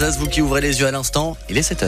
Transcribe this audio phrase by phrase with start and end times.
[0.00, 1.84] Vous qui ouvrez les yeux à l'instant, il est 7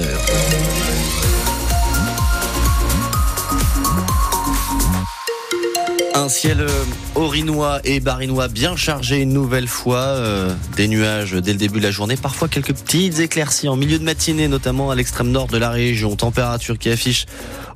[6.14, 6.66] Un ciel
[7.14, 9.96] orinois et barinois bien chargé une nouvelle fois.
[9.96, 12.16] Euh, des nuages dès le début de la journée.
[12.16, 16.14] Parfois quelques petites éclaircies en milieu de matinée, notamment à l'extrême nord de la région.
[16.16, 17.26] Température qui affiche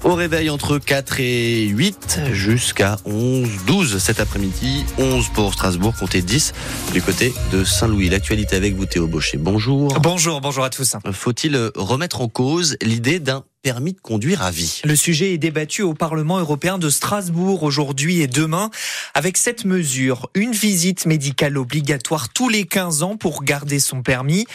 [0.04, 4.84] au réveil entre 4 et 8 jusqu'à 11, 12 cet après-midi.
[4.98, 6.52] 11 pour Strasbourg, comptez 10
[6.92, 8.08] du côté de Saint-Louis.
[8.10, 9.38] L'actualité avec vous Théo Baucher.
[9.38, 9.88] Bonjour.
[10.00, 10.96] Bonjour, bonjour à tous.
[11.12, 14.80] Faut-il remettre en cause l'idée d'un permis de conduire à vie.
[14.84, 18.70] Le sujet est débattu au Parlement européen de Strasbourg aujourd'hui et demain
[19.12, 24.46] avec cette mesure, une visite médicale obligatoire tous les 15 ans pour garder son permis.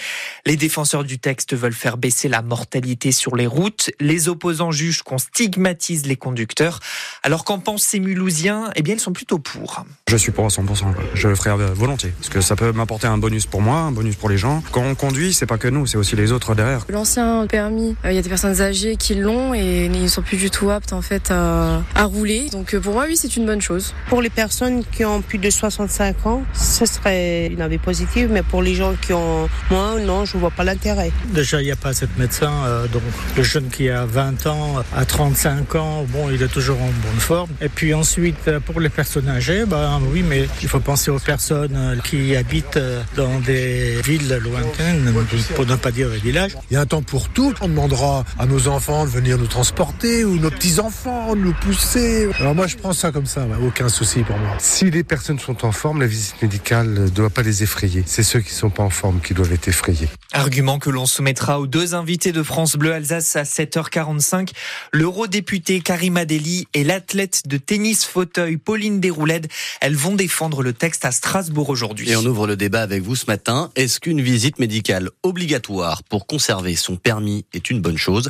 [0.45, 3.91] Les défenseurs du texte veulent faire baisser la mortalité sur les routes.
[3.99, 6.79] Les opposants jugent qu'on stigmatise les conducteurs.
[7.21, 8.71] Alors qu'en pensent ces Mulhousiens?
[8.77, 9.83] Eh bien, ils sont plutôt pour.
[10.07, 10.85] Je suis pour à 100%.
[11.15, 14.15] Je le ferai volontiers parce que ça peut m'apporter un bonus pour moi, un bonus
[14.15, 14.63] pour les gens.
[14.71, 16.85] Quand on conduit, c'est pas que nous, c'est aussi les autres derrière.
[16.87, 20.21] L'ancien permis, euh, il y a des personnes âgées qui l'ont et ils ne sont
[20.21, 22.49] plus du tout aptes en fait à, rouler.
[22.51, 23.95] Donc euh, pour moi, oui, c'est une bonne chose.
[24.09, 28.43] Pour les personnes qui ont plus de 65 ans, ce serait une avis positive, mais
[28.43, 31.11] pour les gens qui ont moins, non, je ne vois pas l'intérêt.
[31.33, 33.01] Déjà, il n'y a pas assez de médecins, euh, donc
[33.35, 37.19] le jeune qui a 20 ans, à 35 ans, bon, il est toujours en bonne
[37.19, 37.49] forme.
[37.59, 41.19] Et puis ensuite, euh, pour les personnes âgées, ben oui, mais il faut penser aux
[41.19, 42.79] personnes qui habitent
[43.15, 45.11] dans des villes lointaines,
[45.55, 46.55] pour ne pas dire des villages.
[46.69, 47.53] Il y a un temps pour tout.
[47.61, 52.29] On demandera à nos enfants de venir nous transporter ou nos petits-enfants nous pousser.
[52.39, 54.57] Alors moi je prends ça comme ça, aucun souci pour moi.
[54.59, 58.03] Si les personnes sont en forme, la visite médicale ne doit pas les effrayer.
[58.05, 60.09] C'est ceux qui ne sont pas en forme qui doivent être effrayés.
[60.33, 64.49] Argument que l'on soumettra aux deux invités de France Bleu Alsace à 7h45,
[64.91, 69.47] l'eurodéputé Karima Deli et l'athlète de tennis fauteuil Pauline Desrouledes.
[69.79, 72.11] Elles vont défendre le texte à Strasbourg aujourd'hui.
[72.11, 73.71] Et on ouvre le débat avec vous ce matin.
[73.75, 78.29] Est-ce qu'une visite médicale obligatoire pour conserver son permis est une bonne chose?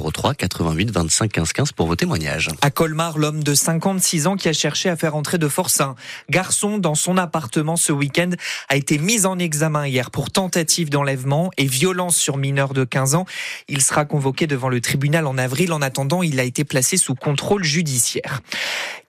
[0.00, 2.48] 03 88 25 15 15 pour vos témoignages.
[2.62, 5.94] À Colmar, l'homme de 56 ans qui a cherché à faire entrer de force un
[6.30, 8.30] garçon dans son appartement ce week-end
[8.68, 13.14] a été mis en examen hier pour tentative d'enlèvement et violence sur mineur de 15
[13.14, 13.26] ans.
[13.68, 15.72] Il sera convoqué devant le tribunal en avril.
[15.72, 18.40] En attendant, il a été placé sous contrôle judiciaire.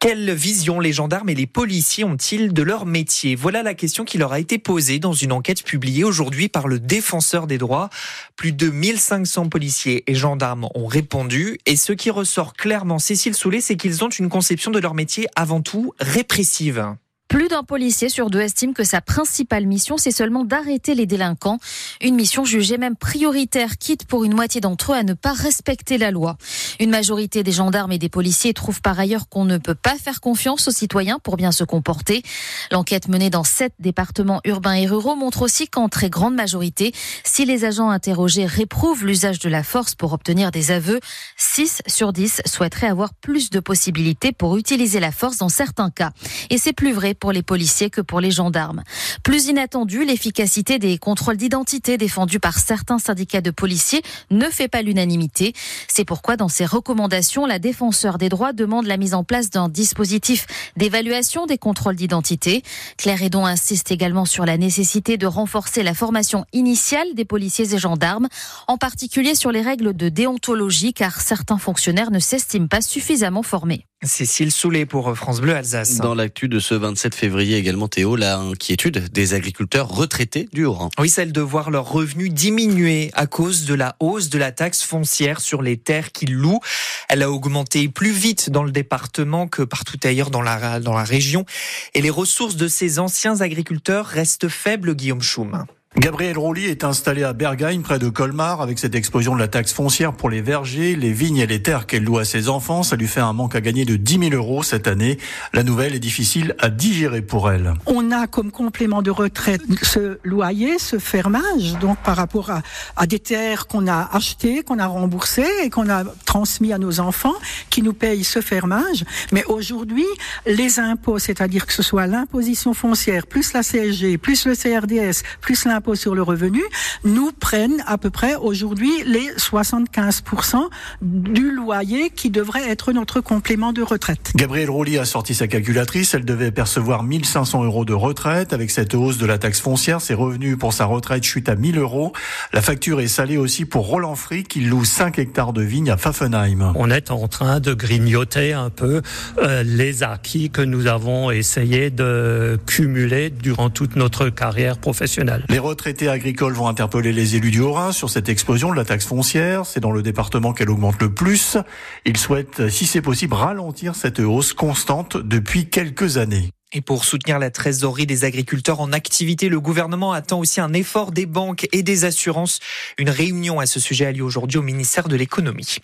[0.01, 3.35] Quelle vision les gendarmes et les policiers ont-ils de leur métier?
[3.35, 6.79] Voilà la question qui leur a été posée dans une enquête publiée aujourd'hui par le
[6.79, 7.89] défenseur des droits.
[8.37, 11.57] Plus de 1500 policiers et gendarmes ont répondu.
[11.65, 15.27] Et ce qui ressort clairement, Cécile Soulet, c'est qu'ils ont une conception de leur métier
[15.35, 16.95] avant tout répressive.
[17.29, 21.59] Plus d'un policier sur deux estime que sa principale mission, c'est seulement d'arrêter les délinquants.
[22.01, 26.00] Une mission jugée même prioritaire, quitte pour une moitié d'entre eux à ne pas respecter
[26.00, 26.38] la loi.
[26.79, 30.22] Une majorité des gendarmes et des policiers trouvent par ailleurs qu'on ne peut pas faire
[30.22, 32.23] confiance aux citoyens pour bien se comporter.
[32.72, 37.46] L'enquête menée dans sept départements urbains et ruraux montre aussi qu'en très grande majorité, si
[37.46, 41.00] les agents interrogés réprouvent l'usage de la force pour obtenir des aveux,
[41.38, 46.09] 6 sur 10 souhaiteraient avoir plus de possibilités pour utiliser la force dans certains cas.
[46.50, 48.84] Et c'est plus vrai pour les policiers que pour les gendarmes.
[49.24, 54.81] Plus inattendu, l'efficacité des contrôles d'identité défendus par certains syndicats de policiers ne fait pas
[54.81, 55.53] l'unanimité.
[55.88, 59.69] C'est pourquoi dans ses recommandations, la défenseur des droits demande la mise en place d'un
[59.69, 60.47] dispositif
[60.78, 62.63] d'évaluation des contrôles d'identité.
[62.97, 67.78] Claire Edon insiste également sur la nécessité de renforcer la formation initiale des policiers et
[67.78, 68.28] gendarmes,
[68.68, 73.85] en particulier sur les règles de déontologie, car certains fonctionnaires ne s'estiment pas suffisamment formés.
[74.02, 75.97] Cécile Soulet pour France Bleu Alsace.
[75.97, 80.90] Dans l'actu de ce 27 février également, Théo, l'inquiétude des agriculteurs retraités du Haut-Rhin.
[81.00, 84.84] Oui, celle de voir leurs revenus diminuer à cause de la hausse de la taxe
[84.84, 86.59] foncière sur les terres qu'ils louent.
[87.08, 91.03] Elle a augmenté plus vite dans le département que partout ailleurs dans la, dans la
[91.03, 91.46] région.
[91.94, 95.66] Et les ressources de ces anciens agriculteurs restent faibles, Guillaume Schum.
[95.97, 99.73] Gabriel Rouly est installé à Bergagne, près de Colmar, avec cette explosion de la taxe
[99.73, 102.83] foncière pour les vergers, les vignes et les terres qu'elle loue à ses enfants.
[102.83, 105.17] Ça lui fait un manque à gagner de 10 000 euros cette année.
[105.51, 107.73] La nouvelle est difficile à digérer pour elle.
[107.88, 112.61] On a comme complément de retraite ce loyer, ce fermage, donc par rapport à,
[112.95, 116.99] à des terres qu'on a achetées, qu'on a remboursées et qu'on a transmis à nos
[116.99, 117.35] enfants,
[117.72, 119.05] qui nous payent ce fermage.
[119.31, 120.05] Mais aujourd'hui,
[120.46, 125.66] les impôts, c'est-à-dire que ce soit l'imposition foncière, plus la CSG, plus le CRDS, plus
[125.66, 126.61] l'impôt sur le revenu,
[127.03, 130.70] nous prennent à peu près aujourd'hui les 75%
[131.02, 134.31] du loyer qui devrait être notre complément de retraite.
[134.35, 136.14] Gabriel Rouly a sorti sa calculatrice.
[136.14, 138.53] Elle devait percevoir 1500 euros de retraite.
[138.53, 141.78] Avec cette hausse de la taxe foncière, ses revenus pour sa retraite chutent à 1000
[141.78, 142.14] euros.
[142.53, 145.97] La facture est salée aussi pour Roland Free qui loue 5 hectares de vignes à
[145.97, 146.73] Pfaffenheim.
[146.76, 149.02] On est en train de grignoter un peu
[149.40, 155.46] euh, les acquis que nous avons essayé de cumuler durant toute notre carrière professionnelle.
[155.49, 159.05] Les retraités agricoles vont interpeller les élus du Haut-Rhin sur cette explosion de la taxe
[159.05, 159.67] foncière.
[159.67, 161.57] C'est dans le département qu'elle augmente le plus.
[162.05, 166.49] Ils souhaitent, si c'est possible, ralentir cette hausse constante depuis quelques années.
[166.71, 171.11] Et pour soutenir la trésorerie des agriculteurs en activité, le gouvernement attend aussi un effort
[171.11, 172.59] des banques et des assurances.
[172.99, 175.77] Une réunion à ce sujet a lieu aujourd'hui au ministère de l'économie.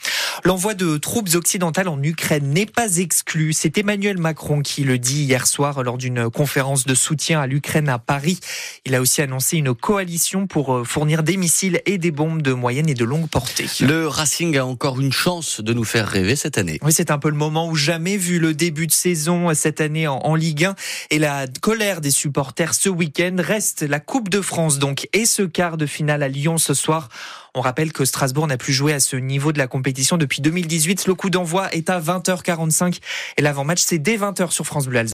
[0.43, 3.51] L'envoi de troupes occidentales en Ukraine n'est pas exclu.
[3.51, 7.89] C'est Emmanuel Macron qui le dit hier soir lors d'une conférence de soutien à l'Ukraine
[7.89, 8.39] à Paris.
[8.85, 12.53] Il a aussi annoncé une coalition pour euh, fournir des missiles et des bombes de
[12.53, 13.65] moyenne et de longue portée.
[13.79, 16.77] Le Racing a encore une chance de nous faire rêver cette année.
[16.83, 20.07] Oui, c'est un peu le moment où jamais vu le début de saison cette année
[20.07, 20.74] en, en Ligue 1
[21.09, 25.43] et la colère des supporters ce week-end reste la Coupe de France donc et ce
[25.43, 27.09] quart de finale à Lyon ce soir.
[27.57, 31.07] On rappelle que Strasbourg n'a plus joué à ce niveau de la compétition depuis 2018.
[31.07, 32.99] Le coup d'envoi est à 20h45
[33.37, 34.99] et l'avant-match c'est dès 20h sur France Bleu